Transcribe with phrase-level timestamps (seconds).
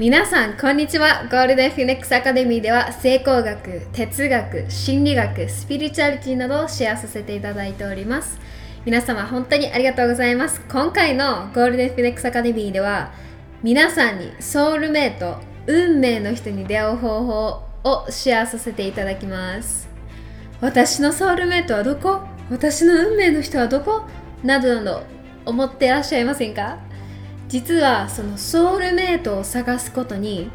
[0.00, 1.24] 皆さんこんにちは。
[1.30, 8.40] ゴールデンフェニックスアカデミーでは成功学哲学心理学スピリチュアリティなどをシェアさせていただいております。
[8.86, 10.62] 皆様本当にありがとうございます。
[10.70, 13.12] 今回のゴールデンフェニックスアカデミーでは
[13.62, 15.36] 皆さんにソウルメイト
[15.66, 19.86] 運命の人に出会う方法をシェアさせていただきます。
[20.62, 22.22] 私のソウルメイトはどこ？
[22.50, 24.04] 私の運命の人はどこ？
[24.42, 25.02] などなど
[25.44, 26.78] 思ってらっしゃいませんか？
[27.50, 30.48] 実はそのソウルメイトを探すことに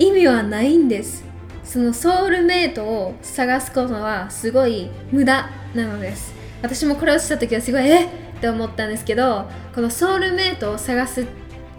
[0.00, 1.24] 意味はないんです。
[1.62, 6.34] そのソウルメイトを探すことはすごい無駄なのです。
[6.60, 8.08] 私もこれをした時はすごいえっ
[8.40, 11.24] て思ったんですけどこのソウルメイトを探す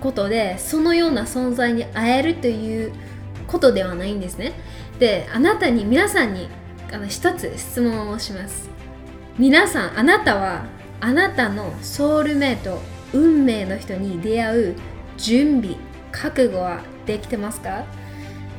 [0.00, 2.92] ことでそのような存在に会えるという
[3.46, 4.54] ことではないんですね。
[4.98, 6.48] であなたに皆さんに
[6.90, 8.70] あの一つ質問をします。
[9.38, 10.64] 皆さんあなたは
[11.02, 12.80] あなたのソウルメイト
[13.12, 14.76] 運命の人に出会う
[15.16, 15.76] 準備
[16.12, 17.84] 覚悟はできてますか？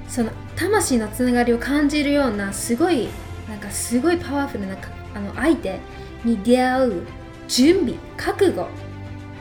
[0.08, 3.10] その魂のつながりを感じるようなすごい
[3.48, 4.76] なんかすごいパワフルな
[5.16, 5.80] あの相手
[6.24, 7.08] に出会う
[7.48, 8.68] 準備覚悟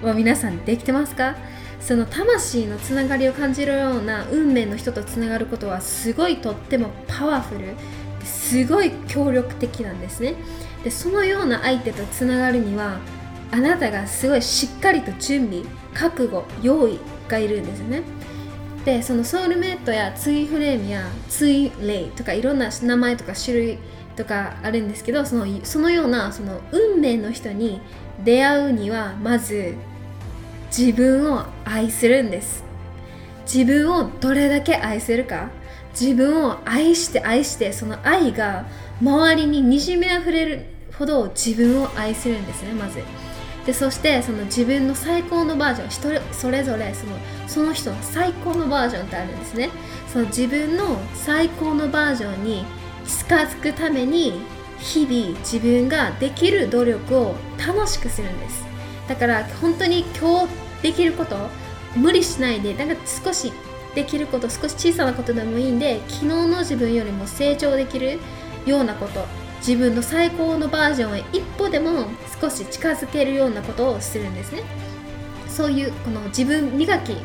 [0.03, 1.37] は皆さんできてますか？
[1.81, 7.75] その魂のつながりを感じるような運命の人とつながることはすごいとってもパワフル
[8.25, 10.35] すごい協力的なんですね。
[10.85, 12.99] でそのような相手とつながるには
[13.51, 15.63] あなたがすごいしっかりと準備
[15.95, 18.03] 覚悟用意がいるんですね。
[18.85, 23.79] でそのソウルメイトやツイフレームやツイレイとかいろんな名前とか種類
[24.17, 27.81] とかあるんですけどそのそのようなその運命の人に
[28.25, 29.75] 出会うにはまず
[30.77, 32.65] 自分を愛するんです。
[33.43, 35.51] 自分をどれだけ愛せるか。
[35.99, 38.67] 自分を愛して愛してその愛が
[39.01, 43.01] 周りににじみあふれるほど自分を愛するんですねまず。
[43.69, 49.69] でそしてその自分の最高のバージョン人それぞれそのその人の最高のバージョンってあるんですね。
[50.11, 52.65] その自分の最高のバージョンに
[53.07, 54.41] 近づくために
[54.79, 58.65] 日々自分ができる努力を楽しくするんです。
[59.07, 61.37] だから本当に今日できること
[61.95, 63.53] 無理しないでなんか少し
[63.95, 68.19] できること少し小さなことでもいいんで昨日の自分よりも成長できる
[68.65, 69.48] ようなこと。
[69.59, 72.07] 自分の最高のバージョンへ一歩でも
[72.41, 74.63] 少し近づけるようなことをするんですね。
[75.49, 77.17] そういうこの自分磨きっ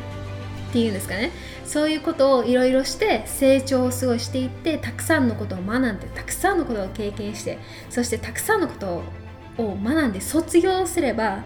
[0.72, 1.30] ていうんですかね。
[1.64, 7.58] そういうことをいろいろして成長をすごしていってたくさんのことを学んでたくさんのことを経験して
[7.88, 9.02] そしてたくさんのこと
[9.56, 11.44] を学んで卒業すれば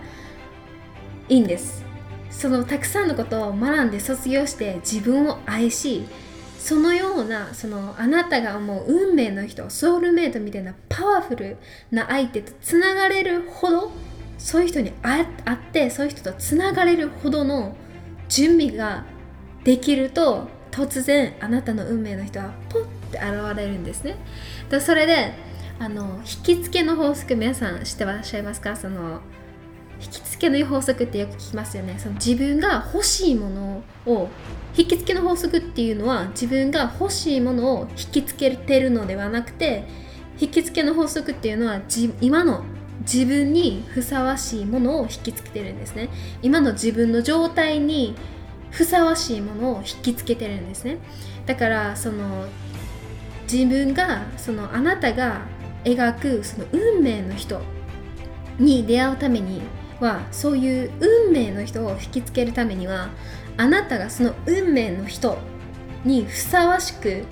[1.28, 1.84] いいんです。
[2.30, 6.06] そのたくさんのことを学んで卒業して自分を愛し
[6.58, 11.56] そのようなそのあなたが思う運命の人ソウルメイトみたいなパワフル
[11.90, 13.92] な相手とつながれるほど
[14.36, 15.26] そういう人に会っ
[15.72, 17.76] てそういう人とつながれるほどの
[18.28, 19.04] 準備が
[19.64, 24.16] できると突然あなたの運命の人はポッて現れるんですね。
[24.68, 25.32] でそれで
[25.78, 28.76] あの引き付けの法則皆さん知ってらっしゃいますか？
[28.76, 29.20] その
[30.00, 31.96] 引き付けの法則ってよく聞きますよね。
[31.98, 34.28] その自分が欲しいものを
[34.76, 39.88] 引き付けの法則っていうのは自分が欲しいものを引きつけてるのではなくて
[40.40, 41.80] 引き付けの法則っていうのは
[42.20, 42.64] 今の
[43.00, 46.10] 自分にふさわしいものを引きつけてるんですね。
[46.42, 48.14] 今の自分の状態に
[48.70, 50.98] ふさわしいものを引きつけてるんですね。
[51.46, 52.46] だからその
[53.50, 55.40] 自分がそのあなたが
[55.84, 57.60] 描くその運命の人
[58.58, 59.62] に出会うために
[60.00, 60.92] はそういう
[61.26, 63.08] 運命の人を引きつけるためには
[63.56, 65.38] あなたがその運命の人
[66.04, 67.24] にふさわしく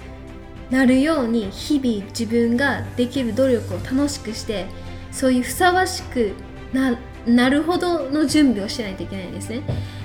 [0.71, 4.67] なるように日々自分ができる努力を楽しくして
[5.13, 6.33] そういうふさわしく
[6.73, 9.63] ななるほどの準備をしないといけないんですね。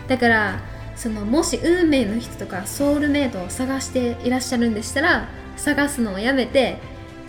[0.07, 0.59] だから
[0.95, 5.27] そのもし運命の人とかソウルメイトを探していらっしゃるんでしたら
[5.57, 6.77] 探すのをやめて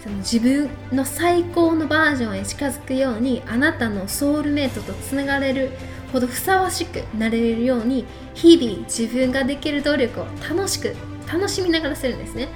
[0.02, 5.70] その自分の最高のバージョンへ近づくようにあなたのソウルメイトとつながれる
[6.12, 8.04] ほどふさわしくなれるように
[8.34, 10.96] 日々自分ができる努力を楽しく
[11.32, 12.48] 楽しみながらするんですね。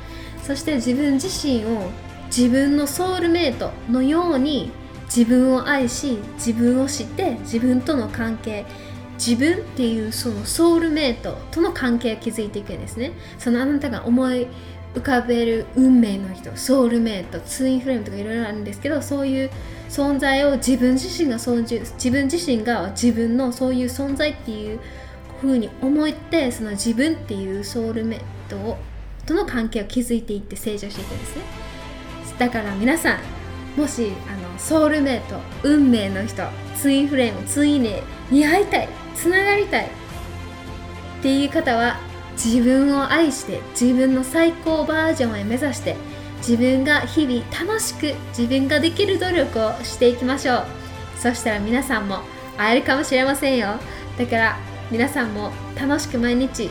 [0.43, 1.91] そして自分自身を
[2.27, 4.73] 自分のソウルメイトのように
[5.05, 8.67] 自分を愛し自分を知って自分との関係
[9.19, 13.13] 自分っていうそのソウルメイトとの関係を築いていくんですね。
[13.39, 14.49] そのあなたが思い
[14.97, 19.51] 浮かべる運命の人ソウルメイトツインフレームとかいろいろあるんですけどそういう
[19.91, 24.81] 存在を自分自身が自分自身が自分のそういう存在っていう
[25.43, 28.79] 風に思ってその自分っていうソウルメイトを
[29.27, 31.43] との関係を築いていって成長していくんですね。
[32.39, 33.19] だから皆さ
[33.77, 36.43] んもしあのソウルメイト運命の人
[36.75, 39.89] ツインフレームツインネに会いたいつながりたいっ
[41.23, 41.99] ていう方は
[42.37, 45.97] 自分を愛して自分の最高バージョンを目指して
[46.39, 50.65] 自分が日々楽しく自分ができる努力をしていきましょう。
[51.19, 52.21] そしたら皆さんも
[52.59, 53.81] 会えるかもしれませんよ。
[54.19, 54.57] だから
[54.91, 55.51] 皆さんも
[55.81, 56.71] 楽しく毎日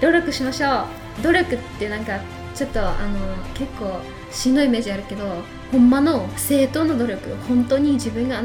[0.00, 0.86] 努力しましょ
[1.20, 1.22] う。
[1.22, 2.20] 努力ってなんか
[2.54, 4.00] ちょっとあの結構
[4.30, 8.42] しんどいイメージあるけどほんまの正当な努力本当に自分が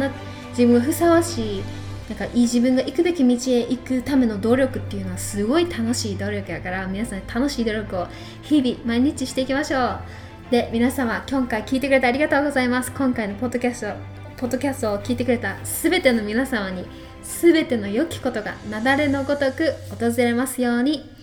[0.50, 1.64] 自分がふさわしい
[2.10, 8.08] なんかいい自分が行くべき道へ行くための努力っていうのはすごい楽しい努力やから皆さん楽しい努力を
[8.42, 10.00] 日々毎日していきましょう。
[10.50, 12.92] で皆様今回聞いてくれてありがとうございます。
[12.92, 13.94] 今回のポッドキャスト
[14.38, 16.88] ポッドキャストを聞いてくれた全ての皆様に
[17.22, 21.19] 全ての良きことが雪崩のごとく訪れますように。